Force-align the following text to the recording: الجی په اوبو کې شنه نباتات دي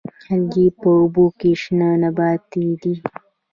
الجی 0.31 0.67
په 0.79 0.87
اوبو 0.99 1.25
کې 1.39 1.51
شنه 1.61 1.89
نباتات 2.03 2.51
دي 2.81 2.93